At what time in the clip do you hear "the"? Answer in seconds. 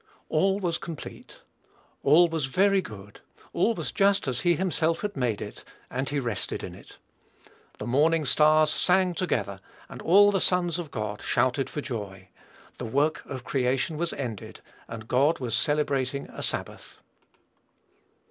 7.77-7.85, 10.31-10.41, 12.79-12.85